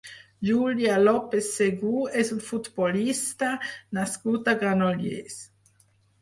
Julià 0.49 0.93
López 1.01 1.49
Segú 1.57 1.91
és 2.21 2.31
un 2.37 2.39
futbolista 2.47 3.51
nascut 3.99 4.51
a 4.55 4.57
Granollers. 4.65 5.39